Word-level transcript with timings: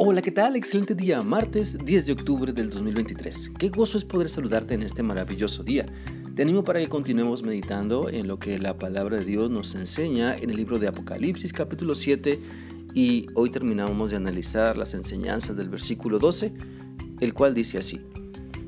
Hola, 0.00 0.22
¿qué 0.22 0.30
tal? 0.30 0.54
Excelente 0.54 0.94
día, 0.94 1.22
martes 1.22 1.76
10 1.84 2.06
de 2.06 2.12
octubre 2.12 2.52
del 2.52 2.70
2023. 2.70 3.50
Qué 3.58 3.68
gozo 3.68 3.98
es 3.98 4.04
poder 4.04 4.28
saludarte 4.28 4.74
en 4.74 4.84
este 4.84 5.02
maravilloso 5.02 5.64
día. 5.64 5.86
Te 6.36 6.42
animo 6.42 6.62
para 6.62 6.78
que 6.78 6.88
continuemos 6.88 7.42
meditando 7.42 8.08
en 8.08 8.28
lo 8.28 8.38
que 8.38 8.60
la 8.60 8.78
palabra 8.78 9.16
de 9.16 9.24
Dios 9.24 9.50
nos 9.50 9.74
enseña 9.74 10.36
en 10.36 10.50
el 10.50 10.56
libro 10.56 10.78
de 10.78 10.86
Apocalipsis 10.86 11.52
capítulo 11.52 11.96
7 11.96 12.38
y 12.94 13.26
hoy 13.34 13.50
terminamos 13.50 14.12
de 14.12 14.18
analizar 14.18 14.78
las 14.78 14.94
enseñanzas 14.94 15.56
del 15.56 15.68
versículo 15.68 16.20
12, 16.20 16.52
el 17.18 17.34
cual 17.34 17.54
dice 17.54 17.78
así, 17.78 18.00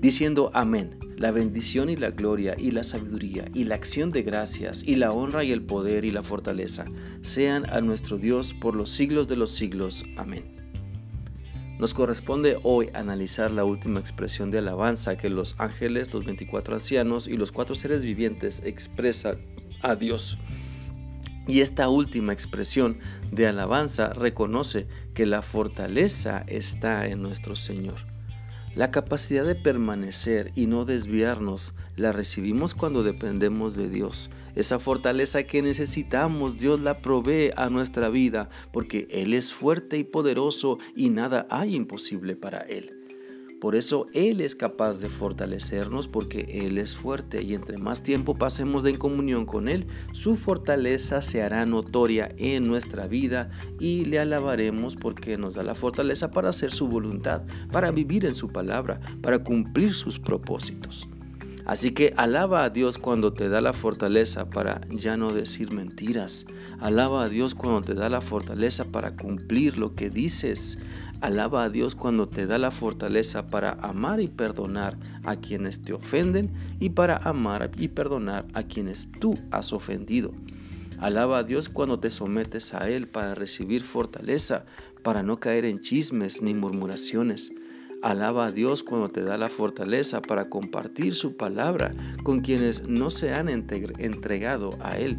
diciendo 0.00 0.50
amén, 0.54 0.98
la 1.18 1.30
bendición 1.30 1.90
y 1.90 1.96
la 1.96 2.10
gloria 2.10 2.56
y 2.58 2.70
la 2.70 2.84
sabiduría 2.84 3.50
y 3.52 3.64
la 3.64 3.74
acción 3.74 4.12
de 4.12 4.22
gracias 4.22 4.82
y 4.82 4.96
la 4.96 5.12
honra 5.12 5.44
y 5.44 5.52
el 5.52 5.60
poder 5.60 6.06
y 6.06 6.10
la 6.10 6.22
fortaleza 6.22 6.86
sean 7.20 7.68
a 7.70 7.82
nuestro 7.82 8.16
Dios 8.16 8.54
por 8.54 8.74
los 8.74 8.88
siglos 8.88 9.28
de 9.28 9.36
los 9.36 9.50
siglos. 9.50 10.06
Amén. 10.16 10.57
Nos 11.78 11.94
corresponde 11.94 12.58
hoy 12.64 12.90
analizar 12.92 13.52
la 13.52 13.64
última 13.64 14.00
expresión 14.00 14.50
de 14.50 14.58
alabanza 14.58 15.16
que 15.16 15.30
los 15.30 15.54
ángeles, 15.58 16.12
los 16.12 16.24
24 16.24 16.74
ancianos 16.74 17.28
y 17.28 17.36
los 17.36 17.52
cuatro 17.52 17.76
seres 17.76 18.02
vivientes 18.02 18.60
expresan 18.64 19.38
a 19.82 19.94
Dios. 19.94 20.38
Y 21.46 21.60
esta 21.60 21.88
última 21.88 22.32
expresión 22.32 22.98
de 23.30 23.46
alabanza 23.46 24.12
reconoce 24.12 24.88
que 25.14 25.24
la 25.24 25.40
fortaleza 25.40 26.44
está 26.48 27.06
en 27.06 27.22
nuestro 27.22 27.54
Señor. 27.54 28.07
La 28.78 28.92
capacidad 28.92 29.44
de 29.44 29.56
permanecer 29.56 30.52
y 30.54 30.68
no 30.68 30.84
desviarnos 30.84 31.74
la 31.96 32.12
recibimos 32.12 32.76
cuando 32.76 33.02
dependemos 33.02 33.74
de 33.74 33.88
Dios. 33.88 34.30
Esa 34.54 34.78
fortaleza 34.78 35.42
que 35.42 35.62
necesitamos, 35.62 36.58
Dios 36.58 36.78
la 36.78 37.02
provee 37.02 37.50
a 37.56 37.70
nuestra 37.70 38.08
vida 38.08 38.50
porque 38.72 39.08
Él 39.10 39.34
es 39.34 39.52
fuerte 39.52 39.98
y 39.98 40.04
poderoso 40.04 40.78
y 40.94 41.10
nada 41.10 41.48
hay 41.50 41.74
imposible 41.74 42.36
para 42.36 42.60
Él. 42.60 42.97
Por 43.60 43.74
eso 43.74 44.06
Él 44.14 44.40
es 44.40 44.54
capaz 44.54 45.00
de 45.00 45.08
fortalecernos 45.08 46.06
porque 46.06 46.64
Él 46.66 46.78
es 46.78 46.94
fuerte 46.94 47.42
y 47.42 47.54
entre 47.54 47.76
más 47.76 48.02
tiempo 48.02 48.34
pasemos 48.34 48.84
en 48.84 48.96
comunión 48.96 49.46
con 49.46 49.68
Él, 49.68 49.86
su 50.12 50.36
fortaleza 50.36 51.22
se 51.22 51.42
hará 51.42 51.66
notoria 51.66 52.28
en 52.36 52.68
nuestra 52.68 53.08
vida 53.08 53.50
y 53.80 54.04
le 54.04 54.20
alabaremos 54.20 54.94
porque 54.94 55.38
nos 55.38 55.56
da 55.56 55.64
la 55.64 55.74
fortaleza 55.74 56.30
para 56.30 56.50
hacer 56.50 56.70
su 56.70 56.86
voluntad, 56.86 57.42
para 57.72 57.90
vivir 57.90 58.26
en 58.26 58.34
su 58.34 58.48
palabra, 58.48 59.00
para 59.20 59.42
cumplir 59.42 59.92
sus 59.92 60.18
propósitos. 60.20 61.08
Así 61.68 61.90
que 61.90 62.14
alaba 62.16 62.64
a 62.64 62.70
Dios 62.70 62.96
cuando 62.96 63.34
te 63.34 63.50
da 63.50 63.60
la 63.60 63.74
fortaleza 63.74 64.48
para 64.48 64.80
ya 64.88 65.18
no 65.18 65.34
decir 65.34 65.70
mentiras. 65.70 66.46
Alaba 66.80 67.24
a 67.24 67.28
Dios 67.28 67.54
cuando 67.54 67.82
te 67.82 67.92
da 67.92 68.08
la 68.08 68.22
fortaleza 68.22 68.86
para 68.86 69.16
cumplir 69.16 69.76
lo 69.76 69.94
que 69.94 70.08
dices. 70.08 70.78
Alaba 71.20 71.64
a 71.64 71.68
Dios 71.68 71.94
cuando 71.94 72.26
te 72.26 72.46
da 72.46 72.56
la 72.56 72.70
fortaleza 72.70 73.50
para 73.50 73.72
amar 73.82 74.20
y 74.20 74.28
perdonar 74.28 74.96
a 75.24 75.36
quienes 75.36 75.82
te 75.82 75.92
ofenden 75.92 76.54
y 76.80 76.88
para 76.88 77.18
amar 77.18 77.70
y 77.76 77.88
perdonar 77.88 78.46
a 78.54 78.62
quienes 78.62 79.12
tú 79.20 79.38
has 79.50 79.74
ofendido. 79.74 80.30
Alaba 80.98 81.36
a 81.36 81.42
Dios 81.42 81.68
cuando 81.68 82.00
te 82.00 82.08
sometes 82.08 82.72
a 82.72 82.88
Él 82.88 83.08
para 83.08 83.34
recibir 83.34 83.82
fortaleza, 83.82 84.64
para 85.02 85.22
no 85.22 85.38
caer 85.38 85.66
en 85.66 85.82
chismes 85.82 86.40
ni 86.40 86.54
murmuraciones. 86.54 87.52
Alaba 88.00 88.46
a 88.46 88.52
Dios 88.52 88.84
cuando 88.84 89.08
te 89.08 89.24
da 89.24 89.36
la 89.36 89.48
fortaleza 89.48 90.22
para 90.22 90.48
compartir 90.48 91.14
su 91.14 91.36
palabra 91.36 91.94
con 92.22 92.40
quienes 92.40 92.86
no 92.86 93.10
se 93.10 93.32
han 93.32 93.48
entregado 93.48 94.70
a 94.80 94.98
Él. 94.98 95.18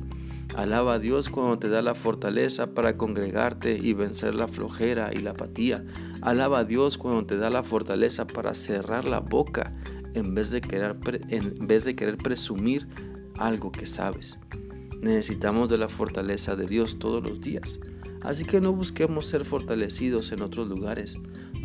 Alaba 0.56 0.94
a 0.94 1.00
Dios 1.00 1.30
cuando 1.30 1.60
te 1.60 1.68
da 1.68 1.82
la 1.82 1.94
fortaleza 1.94 2.74
para 2.74 2.98
congregarte 2.98 3.78
y 3.78 3.94
vencer 3.94 4.34
la 4.34 4.48
flojera 4.48 5.14
y 5.14 5.20
la 5.20 5.32
apatía. 5.32 5.86
Alaba 6.22 6.60
a 6.60 6.64
Dios 6.64 6.98
cuando 6.98 7.26
te 7.26 7.38
da 7.38 7.50
la 7.50 7.64
fortaleza 7.64 8.26
para 8.26 8.54
cerrar 8.54 9.06
la 9.06 9.20
boca 9.20 9.74
en 10.14 10.34
vez 10.34 10.52
de 10.52 10.62
querer, 10.62 12.18
presumir 12.18 12.88
algo 13.38 13.72
que 13.72 13.86
sabes. 13.86 14.40
Necesitamos 15.02 15.70
de 15.70 15.78
la 15.78 15.90
fortaleza 15.90 16.56
de 16.56 16.66
Dios 16.66 16.98
todos 16.98 17.24
los 17.24 17.42
días. 17.42 17.80
Así 18.22 18.44
que 18.44 18.60
no 18.60 18.74
busquemos 18.74 19.28
ser 19.28 19.46
fortalecidos 19.46 20.32
en 20.32 20.42
otros 20.42 20.68
lugares. 20.68 21.20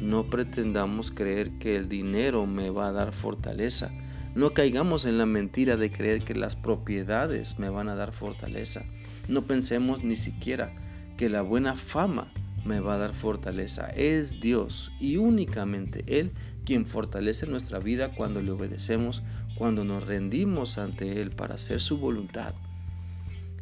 No 0.04 0.26
pretendamos 0.26 1.10
creer 1.10 1.53
que 1.53 1.76
el 1.76 1.88
dinero 1.88 2.44
me 2.44 2.69
va 2.69 2.88
a 2.88 2.92
dar 2.92 3.15
fortaleza. 3.15 3.91
No 4.34 4.50
caigamos 4.50 5.06
en 5.06 5.16
la 5.16 5.25
mentira 5.25 5.78
de 5.78 5.91
creer 5.91 6.25
que 6.25 6.34
las 6.34 6.56
propiedades 6.56 7.59
me 7.59 7.70
van 7.70 7.88
a 7.88 7.94
dar 7.94 8.12
fortaleza. 8.12 8.84
No 9.28 9.47
pensemos 9.47 10.04
ni 10.04 10.16
siquiera 10.16 10.75
que 11.16 11.31
la 11.31 11.41
buena 11.41 11.75
fama 11.75 12.31
me 12.66 12.81
va 12.81 12.97
a 12.97 12.98
dar 12.98 13.14
fortaleza. 13.14 13.87
Es 13.97 14.43
Dios 14.43 14.93
y 15.00 15.16
únicamente 15.16 16.04
Él 16.06 16.32
quien 16.66 16.84
fortalece 16.84 17.47
nuestra 17.47 17.78
vida 17.78 18.14
cuando 18.14 18.43
le 18.43 18.50
obedecemos, 18.50 19.22
cuando 19.56 19.87
nos 19.87 20.06
rendimos 20.06 20.76
ante 20.76 21.22
Él 21.22 21.31
para 21.31 21.54
hacer 21.54 21.81
su 21.81 21.97
voluntad. 21.97 22.54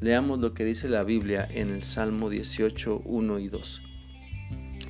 Leamos 0.01 0.41
lo 0.41 0.55
que 0.55 0.65
dice 0.65 0.89
la 0.89 1.05
Biblia 1.05 1.49
en 1.49 1.71
el 1.71 1.85
Salmo 1.85 2.31
18, 2.31 3.03
1 3.05 3.39
y 3.39 3.49
2. 3.49 3.92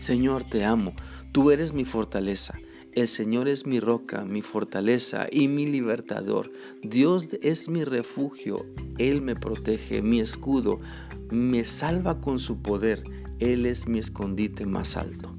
Señor, 0.03 0.43
te 0.43 0.65
amo 0.65 0.95
Tú 1.31 1.53
eres 1.53 1.73
mi 1.73 1.85
fortaleza. 1.85 2.59
El 2.93 3.07
Señor 3.07 3.47
es 3.47 3.67
mi 3.67 3.79
roca, 3.79 4.25
mi 4.25 4.43
fortaleza 4.43 5.29
y 5.31 5.47
mi 5.47 5.65
libertador. 5.65 6.51
Dios 6.83 7.29
es 7.41 7.69
mi 7.69 7.85
refugio. 7.85 8.67
Él 8.99 9.23
me 9.23 9.37
protege, 9.37 10.03
mi 10.03 10.19
escudo. 10.19 10.81
Me 11.31 11.65
salva 11.65 12.21
con 12.21 12.41
su 12.41 12.61
poder. 12.63 13.05
Él 13.39 13.65
es 13.65 13.87
mi 13.87 14.01
escondite 14.01 14.67
más 14.67 14.97
alto. 14.97 15.37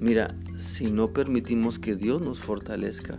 Mira, 0.00 0.36
si 0.56 0.90
no 0.90 1.12
permitimos 1.12 1.78
que 1.78 1.94
Dios 1.94 2.20
nos 2.20 2.40
fortalezca, 2.40 3.16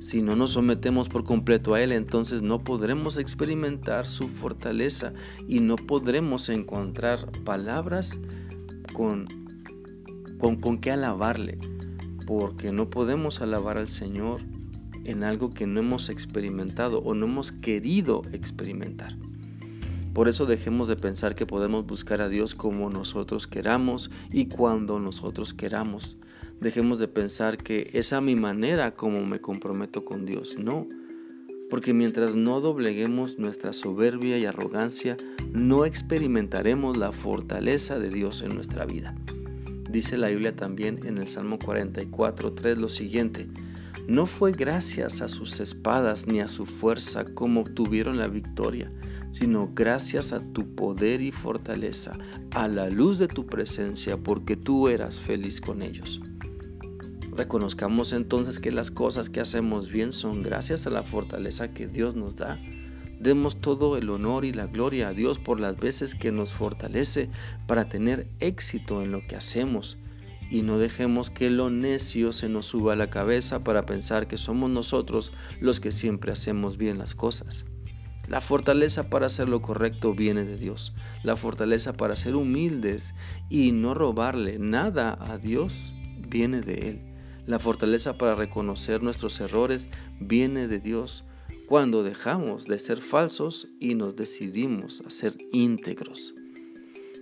si 0.00 0.20
no 0.20 0.36
nos 0.36 0.50
sometemos 0.50 1.08
por 1.08 1.24
completo 1.24 1.72
a 1.72 1.80
Él, 1.80 1.92
entonces 1.92 2.42
no 2.42 2.62
podremos 2.62 3.16
experimentar 3.16 4.06
su 4.06 4.28
fortaleza 4.28 5.14
y 5.48 5.60
no 5.60 5.76
podremos 5.76 6.50
encontrar 6.50 7.32
palabras 7.44 8.20
con 8.92 9.37
con, 10.38 10.56
con 10.56 10.78
qué 10.78 10.90
alabarle, 10.90 11.58
porque 12.26 12.72
no 12.72 12.90
podemos 12.90 13.40
alabar 13.40 13.78
al 13.78 13.88
Señor 13.88 14.40
en 15.04 15.24
algo 15.24 15.50
que 15.50 15.66
no 15.66 15.80
hemos 15.80 16.08
experimentado 16.08 17.00
o 17.00 17.14
no 17.14 17.26
hemos 17.26 17.52
querido 17.52 18.22
experimentar. 18.32 19.16
Por 20.12 20.28
eso 20.28 20.46
dejemos 20.46 20.88
de 20.88 20.96
pensar 20.96 21.34
que 21.34 21.46
podemos 21.46 21.86
buscar 21.86 22.20
a 22.20 22.28
Dios 22.28 22.54
como 22.54 22.90
nosotros 22.90 23.46
queramos 23.46 24.10
y 24.32 24.46
cuando 24.46 24.98
nosotros 24.98 25.54
queramos. 25.54 26.16
Dejemos 26.60 26.98
de 26.98 27.06
pensar 27.06 27.56
que 27.56 27.88
es 27.92 28.12
a 28.12 28.20
mi 28.20 28.34
manera 28.34 28.96
como 28.96 29.24
me 29.24 29.40
comprometo 29.40 30.04
con 30.04 30.26
Dios. 30.26 30.56
No, 30.58 30.88
porque 31.70 31.94
mientras 31.94 32.34
no 32.34 32.60
dobleguemos 32.60 33.38
nuestra 33.38 33.72
soberbia 33.72 34.38
y 34.38 34.44
arrogancia, 34.44 35.16
no 35.52 35.84
experimentaremos 35.84 36.96
la 36.96 37.12
fortaleza 37.12 37.98
de 37.98 38.10
Dios 38.10 38.42
en 38.42 38.54
nuestra 38.54 38.86
vida. 38.86 39.14
Dice 39.88 40.18
la 40.18 40.28
Biblia 40.28 40.54
también 40.54 41.00
en 41.06 41.18
el 41.18 41.28
Salmo 41.28 41.58
44, 41.58 42.52
3 42.52 42.78
lo 42.78 42.88
siguiente. 42.88 43.48
No 44.06 44.26
fue 44.26 44.52
gracias 44.52 45.20
a 45.20 45.28
sus 45.28 45.60
espadas 45.60 46.26
ni 46.26 46.40
a 46.40 46.48
su 46.48 46.66
fuerza 46.66 47.24
como 47.34 47.60
obtuvieron 47.60 48.18
la 48.18 48.28
victoria, 48.28 48.88
sino 49.32 49.70
gracias 49.74 50.32
a 50.32 50.40
tu 50.40 50.74
poder 50.74 51.20
y 51.20 51.32
fortaleza, 51.32 52.16
a 52.52 52.68
la 52.68 52.88
luz 52.88 53.18
de 53.18 53.28
tu 53.28 53.46
presencia, 53.46 54.16
porque 54.16 54.56
tú 54.56 54.88
eras 54.88 55.20
feliz 55.20 55.60
con 55.60 55.82
ellos. 55.82 56.20
Reconozcamos 57.38 58.12
entonces 58.12 58.58
que 58.58 58.72
las 58.72 58.90
cosas 58.90 59.30
que 59.30 59.40
hacemos 59.40 59.90
bien 59.90 60.12
son 60.12 60.42
gracias 60.42 60.86
a 60.86 60.90
la 60.90 61.02
fortaleza 61.02 61.72
que 61.72 61.86
Dios 61.86 62.14
nos 62.16 62.36
da. 62.36 62.60
Demos 63.18 63.60
todo 63.60 63.96
el 63.96 64.10
honor 64.10 64.44
y 64.44 64.52
la 64.52 64.66
gloria 64.66 65.08
a 65.08 65.12
Dios 65.12 65.38
por 65.38 65.58
las 65.58 65.76
veces 65.76 66.14
que 66.14 66.30
nos 66.30 66.52
fortalece 66.52 67.30
para 67.66 67.88
tener 67.88 68.28
éxito 68.38 69.02
en 69.02 69.10
lo 69.10 69.26
que 69.26 69.34
hacemos. 69.34 69.98
Y 70.50 70.62
no 70.62 70.78
dejemos 70.78 71.28
que 71.28 71.50
lo 71.50 71.68
necio 71.68 72.32
se 72.32 72.48
nos 72.48 72.66
suba 72.66 72.92
a 72.92 72.96
la 72.96 73.10
cabeza 73.10 73.64
para 73.64 73.86
pensar 73.86 74.28
que 74.28 74.38
somos 74.38 74.70
nosotros 74.70 75.32
los 75.60 75.80
que 75.80 75.90
siempre 75.90 76.32
hacemos 76.32 76.76
bien 76.76 76.98
las 76.98 77.14
cosas. 77.14 77.66
La 78.28 78.40
fortaleza 78.40 79.10
para 79.10 79.26
hacer 79.26 79.48
lo 79.48 79.62
correcto 79.62 80.14
viene 80.14 80.44
de 80.44 80.56
Dios. 80.56 80.94
La 81.22 81.36
fortaleza 81.36 81.94
para 81.94 82.14
ser 82.14 82.36
humildes 82.36 83.14
y 83.48 83.72
no 83.72 83.94
robarle 83.94 84.58
nada 84.58 85.18
a 85.20 85.38
Dios 85.38 85.94
viene 86.28 86.60
de 86.60 86.90
Él. 86.90 87.08
La 87.46 87.58
fortaleza 87.58 88.18
para 88.18 88.34
reconocer 88.34 89.02
nuestros 89.02 89.40
errores 89.40 89.88
viene 90.20 90.68
de 90.68 90.78
Dios 90.78 91.24
cuando 91.68 92.02
dejamos 92.02 92.64
de 92.64 92.78
ser 92.78 92.96
falsos 92.96 93.68
y 93.78 93.94
nos 93.94 94.16
decidimos 94.16 95.02
a 95.06 95.10
ser 95.10 95.36
íntegros. 95.52 96.34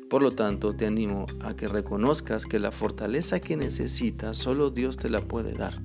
Por 0.08 0.22
lo 0.22 0.30
tanto, 0.30 0.72
te 0.72 0.86
animo 0.86 1.26
a 1.40 1.56
que 1.56 1.66
reconozcas 1.66 2.46
que 2.46 2.60
la 2.60 2.70
fortaleza 2.70 3.40
que 3.40 3.56
necesitas 3.56 4.36
solo 4.36 4.70
Dios 4.70 4.98
te 4.98 5.10
la 5.10 5.20
puede 5.20 5.52
dar, 5.52 5.82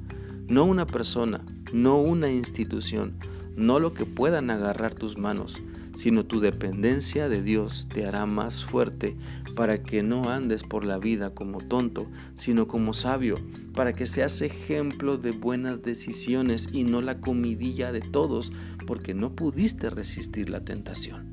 no 0.47 0.65
una 0.65 0.85
persona, 0.85 1.43
no 1.73 1.99
una 1.99 2.29
institución, 2.29 3.17
no 3.55 3.79
lo 3.79 3.95
que 3.95 4.05
puedan 4.05 4.51
agarrar 4.51 4.93
tus 4.93 5.17
manos, 5.17 5.59
sino 5.95 6.27
tu 6.27 6.39
dependencia 6.39 7.29
de 7.29 7.41
Dios 7.41 7.87
te 7.91 8.05
hará 8.05 8.27
más 8.27 8.63
fuerte 8.63 9.17
para 9.55 9.81
que 9.81 10.03
no 10.03 10.29
andes 10.29 10.61
por 10.61 10.85
la 10.85 10.99
vida 10.99 11.33
como 11.33 11.61
tonto, 11.61 12.05
sino 12.35 12.67
como 12.67 12.93
sabio, 12.93 13.37
para 13.73 13.93
que 13.93 14.05
seas 14.05 14.41
ejemplo 14.41 15.17
de 15.17 15.31
buenas 15.31 15.81
decisiones 15.81 16.69
y 16.71 16.83
no 16.83 17.01
la 17.01 17.19
comidilla 17.19 17.91
de 17.91 18.01
todos, 18.01 18.51
porque 18.85 19.13
no 19.13 19.35
pudiste 19.35 19.89
resistir 19.89 20.49
la 20.49 20.65
tentación. 20.65 21.31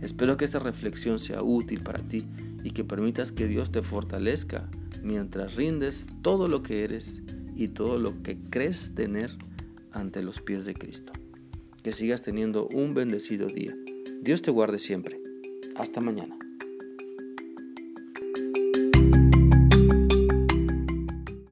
Espero 0.00 0.36
que 0.36 0.44
esta 0.44 0.58
reflexión 0.58 1.18
sea 1.18 1.42
útil 1.42 1.82
para 1.82 2.06
ti 2.06 2.26
y 2.62 2.72
que 2.72 2.84
permitas 2.84 3.32
que 3.32 3.46
Dios 3.46 3.72
te 3.72 3.82
fortalezca 3.82 4.68
mientras 5.02 5.54
rindes 5.54 6.06
todo 6.22 6.48
lo 6.48 6.62
que 6.62 6.84
eres 6.84 7.22
y 7.56 7.68
todo 7.68 7.98
lo 7.98 8.22
que 8.22 8.38
crees 8.38 8.94
tener 8.94 9.30
ante 9.92 10.22
los 10.22 10.40
pies 10.40 10.64
de 10.64 10.74
Cristo. 10.74 11.12
Que 11.82 11.92
sigas 11.92 12.22
teniendo 12.22 12.66
un 12.68 12.94
bendecido 12.94 13.46
día. 13.46 13.74
Dios 14.20 14.42
te 14.42 14.50
guarde 14.50 14.78
siempre. 14.78 15.20
Hasta 15.76 16.00
mañana. 16.00 16.43